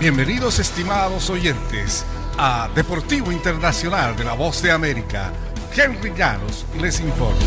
Bienvenidos 0.00 0.58
estimados 0.58 1.28
oyentes 1.28 2.06
a 2.38 2.70
Deportivo 2.74 3.30
Internacional 3.30 4.16
de 4.16 4.24
la 4.24 4.32
Voz 4.32 4.62
de 4.62 4.70
América. 4.70 5.30
Henry 5.76 6.14
Llanos 6.16 6.64
les 6.80 7.00
informa. 7.00 7.38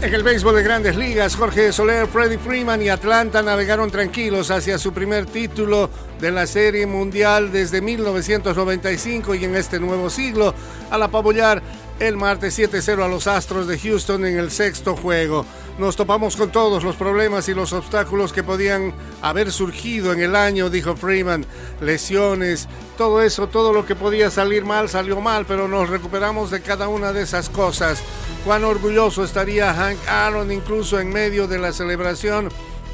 En 0.00 0.14
el 0.14 0.22
béisbol 0.22 0.54
de 0.56 0.62
grandes 0.62 0.96
ligas, 0.96 1.36
Jorge 1.36 1.70
Soler, 1.70 2.06
Freddie 2.06 2.38
Freeman 2.38 2.80
y 2.80 2.88
Atlanta 2.88 3.42
navegaron 3.42 3.90
tranquilos 3.90 4.50
hacia 4.50 4.78
su 4.78 4.94
primer 4.94 5.26
título 5.26 5.90
de 6.18 6.30
la 6.30 6.46
Serie 6.46 6.86
Mundial 6.86 7.52
desde 7.52 7.82
1995 7.82 9.34
y 9.34 9.44
en 9.44 9.54
este 9.54 9.78
nuevo 9.78 10.08
siglo, 10.08 10.54
al 10.90 11.02
apabullar 11.02 11.62
el 12.00 12.16
martes 12.16 12.58
7-0 12.58 13.04
a 13.04 13.08
los 13.08 13.26
Astros 13.26 13.66
de 13.66 13.78
Houston 13.78 14.24
en 14.24 14.38
el 14.38 14.50
sexto 14.50 14.96
juego. 14.96 15.44
Nos 15.78 15.96
topamos 15.96 16.36
con 16.36 16.50
todos 16.50 16.82
los 16.84 16.96
problemas 16.96 17.48
y 17.48 17.54
los 17.54 17.72
obstáculos 17.72 18.32
que 18.32 18.42
podían 18.42 18.92
haber 19.22 19.52
surgido 19.52 20.12
en 20.12 20.20
el 20.20 20.36
año, 20.36 20.70
dijo 20.70 20.96
Freeman. 20.96 21.46
Lesiones, 21.80 22.68
todo 22.96 23.22
eso, 23.22 23.48
todo 23.48 23.72
lo 23.72 23.86
que 23.86 23.94
podía 23.94 24.30
salir 24.30 24.64
mal 24.64 24.88
salió 24.88 25.20
mal, 25.20 25.44
pero 25.46 25.68
nos 25.68 25.88
recuperamos 25.88 26.50
de 26.50 26.62
cada 26.62 26.88
una 26.88 27.12
de 27.12 27.22
esas 27.22 27.48
cosas. 27.48 28.02
Cuán 28.44 28.64
orgulloso 28.64 29.24
estaría 29.24 29.74
Hank 29.74 29.98
Aaron 30.08 30.52
incluso 30.52 30.98
en 30.98 31.10
medio 31.10 31.46
de 31.46 31.58
la 31.58 31.72
celebración. 31.72 32.50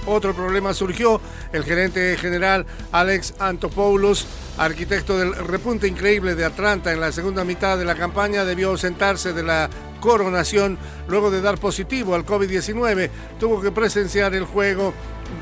Otro 0.06 0.34
problema 0.34 0.74
surgió. 0.74 1.20
El 1.52 1.64
gerente 1.64 2.16
general 2.16 2.66
Alex 2.92 3.34
Antopoulos, 3.38 4.26
arquitecto 4.58 5.18
del 5.18 5.34
repunte 5.34 5.86
increíble 5.86 6.34
de 6.34 6.44
Atlanta 6.44 6.92
en 6.92 7.00
la 7.00 7.12
segunda 7.12 7.44
mitad 7.44 7.78
de 7.78 7.84
la 7.84 7.94
campaña, 7.94 8.44
debió 8.44 8.70
ausentarse 8.70 9.32
de 9.32 9.42
la 9.42 9.70
coronación 10.00 10.78
luego 11.08 11.30
de 11.30 11.40
dar 11.40 11.58
positivo 11.58 12.14
al 12.14 12.26
COVID-19. 12.26 13.10
Tuvo 13.38 13.60
que 13.60 13.72
presenciar 13.72 14.34
el 14.34 14.44
juego 14.44 14.92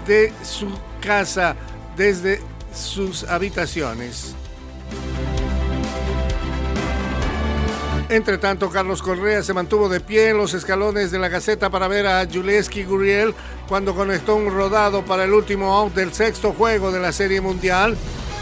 de 0.06 0.32
su 0.42 0.68
casa 1.00 1.56
desde 1.96 2.40
sus 2.74 3.24
habitaciones. 3.24 4.34
Entre 8.12 8.36
tanto, 8.36 8.68
Carlos 8.68 9.00
Correa 9.00 9.42
se 9.42 9.55
mantuvo 9.55 9.88
de 9.88 9.98
pie 9.98 10.28
en 10.28 10.36
los 10.36 10.52
escalones 10.52 11.10
de 11.10 11.18
la 11.18 11.30
Gaceta 11.30 11.70
para 11.70 11.88
ver 11.88 12.06
a 12.06 12.28
Juleski 12.30 12.84
Guriel 12.84 13.34
cuando 13.66 13.94
conectó 13.94 14.36
un 14.36 14.52
rodado 14.52 15.02
para 15.02 15.24
el 15.24 15.32
último 15.32 15.72
out 15.74 15.94
del 15.94 16.12
sexto 16.12 16.52
juego 16.52 16.92
de 16.92 17.00
la 17.00 17.10
Serie 17.10 17.41
Mundial. 17.41 17.96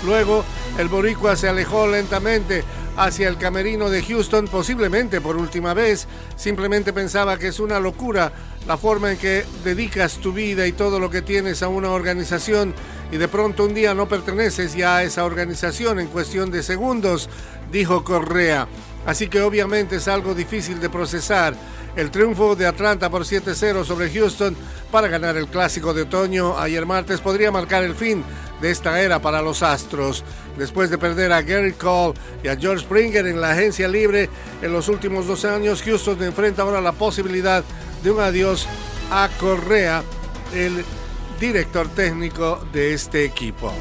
Luego, 0.04 0.44
el 0.76 0.88
boricua 0.88 1.36
se 1.36 1.48
alejó 1.48 1.86
lentamente 1.86 2.64
hacia 2.96 3.28
el 3.28 3.38
camerino 3.38 3.90
de 3.90 4.02
Houston, 4.02 4.48
posiblemente 4.48 5.20
por 5.20 5.36
última 5.36 5.72
vez. 5.72 6.08
Simplemente 6.34 6.92
pensaba 6.92 7.38
que 7.38 7.46
es 7.46 7.60
una 7.60 7.78
locura 7.78 8.32
la 8.66 8.76
forma 8.76 9.12
en 9.12 9.18
que 9.18 9.44
dedicas 9.62 10.18
tu 10.18 10.32
vida 10.32 10.66
y 10.66 10.72
todo 10.72 10.98
lo 10.98 11.10
que 11.10 11.22
tienes 11.22 11.62
a 11.62 11.68
una 11.68 11.90
organización 11.90 12.74
y 13.12 13.18
de 13.18 13.28
pronto 13.28 13.66
un 13.66 13.74
día 13.74 13.94
no 13.94 14.08
perteneces 14.08 14.74
ya 14.74 14.96
a 14.96 15.02
esa 15.04 15.24
organización 15.24 16.00
en 16.00 16.08
cuestión 16.08 16.50
de 16.50 16.64
segundos, 16.64 17.28
dijo 17.70 18.02
Correa. 18.02 18.66
Así 19.06 19.28
que 19.28 19.40
obviamente 19.40 19.96
es 19.96 20.08
algo 20.08 20.34
difícil 20.34 20.80
de 20.80 20.90
procesar. 20.90 21.54
El 21.96 22.10
triunfo 22.10 22.54
de 22.54 22.66
Atlanta 22.66 23.10
por 23.10 23.22
7-0 23.22 23.84
sobre 23.84 24.10
Houston 24.10 24.56
para 24.90 25.08
ganar 25.08 25.36
el 25.36 25.48
clásico 25.48 25.92
de 25.92 26.02
otoño 26.02 26.56
ayer 26.58 26.86
martes 26.86 27.20
podría 27.20 27.50
marcar 27.50 27.82
el 27.82 27.96
fin 27.96 28.22
de 28.60 28.70
esta 28.70 29.00
era 29.00 29.20
para 29.20 29.42
los 29.42 29.62
Astros. 29.62 30.24
Después 30.56 30.90
de 30.90 30.98
perder 30.98 31.32
a 31.32 31.42
Gary 31.42 31.72
Cole 31.72 32.18
y 32.42 32.48
a 32.48 32.56
George 32.56 32.84
Springer 32.84 33.26
en 33.26 33.40
la 33.40 33.52
agencia 33.52 33.88
libre 33.88 34.28
en 34.62 34.72
los 34.72 34.88
últimos 34.88 35.26
dos 35.26 35.44
años, 35.44 35.82
Houston 35.82 36.22
enfrenta 36.22 36.62
ahora 36.62 36.80
la 36.80 36.92
posibilidad 36.92 37.64
de 38.02 38.10
un 38.10 38.20
adiós 38.20 38.66
a 39.10 39.28
Correa, 39.38 40.02
el 40.54 40.84
director 41.40 41.88
técnico 41.88 42.64
de 42.72 42.94
este 42.94 43.24
equipo. 43.24 43.72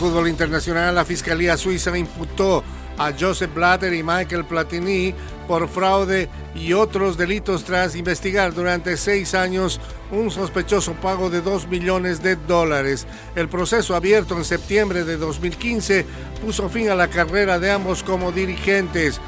Fútbol 0.00 0.28
internacional, 0.28 0.94
la 0.94 1.04
Fiscalía 1.04 1.58
Suiza 1.58 1.96
imputó 1.98 2.64
a 2.96 3.12
Joseph 3.12 3.52
Blatter 3.52 3.92
y 3.92 4.02
Michael 4.02 4.46
Platini 4.46 5.14
por 5.46 5.68
fraude 5.68 6.30
y 6.54 6.72
otros 6.72 7.18
delitos 7.18 7.64
tras 7.64 7.94
investigar 7.94 8.54
durante 8.54 8.96
seis 8.96 9.34
años 9.34 9.78
un 10.10 10.30
sospechoso 10.30 10.94
pago 10.94 11.28
de 11.28 11.42
dos 11.42 11.68
millones 11.68 12.22
de 12.22 12.36
dólares. 12.36 13.06
El 13.34 13.50
proceso 13.50 13.94
abierto 13.94 14.38
en 14.38 14.46
septiembre 14.46 15.04
de 15.04 15.18
2015 15.18 16.06
puso 16.42 16.70
fin 16.70 16.88
a 16.88 16.94
la 16.94 17.08
carrera 17.08 17.58
de 17.58 17.70
ambos 17.70 18.02
como 18.02 18.32
dirigentes. 18.32 19.20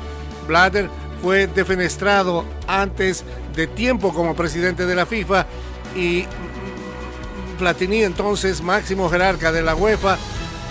Blatter 0.48 0.88
fue 1.20 1.48
defenestrado 1.48 2.46
antes 2.66 3.24
de 3.54 3.66
tiempo 3.66 4.14
como 4.14 4.34
presidente 4.34 4.86
de 4.86 4.94
la 4.94 5.04
FIFA 5.04 5.46
y 5.94 6.24
Platini, 7.58 8.04
entonces 8.04 8.62
máximo 8.62 9.10
jerarca 9.10 9.52
de 9.52 9.62
la 9.62 9.74
UEFA, 9.74 10.16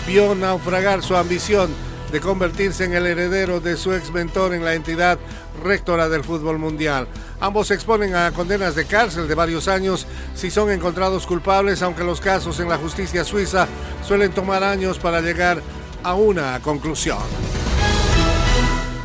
vio 0.07 0.35
naufragar 0.35 1.03
su 1.03 1.15
ambición 1.15 1.69
de 2.11 2.19
convertirse 2.19 2.83
en 2.83 2.93
el 2.93 3.05
heredero 3.05 3.59
de 3.59 3.77
su 3.77 3.93
ex 3.93 4.11
mentor 4.11 4.53
en 4.53 4.65
la 4.65 4.73
entidad 4.73 5.17
rectora 5.63 6.09
del 6.09 6.23
fútbol 6.23 6.59
mundial. 6.59 7.07
Ambos 7.39 7.67
se 7.67 7.73
exponen 7.73 8.15
a 8.15 8.31
condenas 8.31 8.75
de 8.75 8.85
cárcel 8.85 9.27
de 9.27 9.35
varios 9.35 9.67
años 9.67 10.05
si 10.35 10.51
son 10.51 10.69
encontrados 10.71 11.25
culpables, 11.25 11.81
aunque 11.81 12.03
los 12.03 12.19
casos 12.19 12.59
en 12.59 12.69
la 12.69 12.77
justicia 12.77 13.23
suiza 13.23 13.67
suelen 14.05 14.31
tomar 14.31 14.63
años 14.63 14.99
para 14.99 15.21
llegar 15.21 15.61
a 16.03 16.13
una 16.13 16.59
conclusión. 16.61 17.19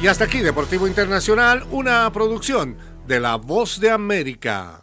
Y 0.01 0.09
hasta 0.09 0.25
aquí 0.25 0.41
Deportivo 0.41 0.87
Internacional, 0.87 1.65
una 1.71 2.11
producción 2.13 2.77
de 3.07 3.21
La 3.21 3.37
Voz 3.37 3.81
de 3.81 3.91
América. 3.91 4.83